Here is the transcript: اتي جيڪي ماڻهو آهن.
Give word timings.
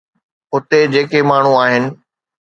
اتي 0.53 0.79
جيڪي 0.93 1.19
ماڻهو 1.31 1.53
آهن. 1.65 1.83